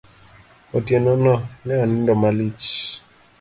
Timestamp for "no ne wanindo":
1.23-2.13